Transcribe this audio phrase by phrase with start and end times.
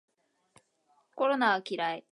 [1.15, 2.03] コロナは嫌い